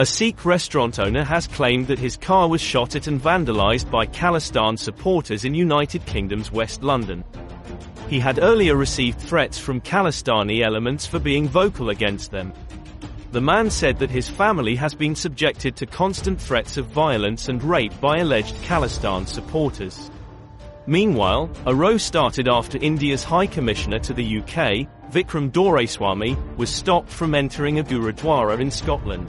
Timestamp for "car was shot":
2.16-2.94